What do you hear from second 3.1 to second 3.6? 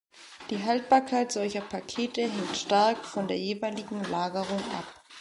der